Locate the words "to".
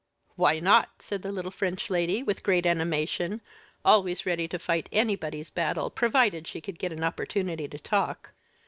4.47-4.57, 7.67-7.77